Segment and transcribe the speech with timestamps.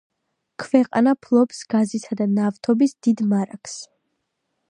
[0.61, 3.77] ქვეყანა ფლობს გაზისა და ნავთობის დიდ მარაგს.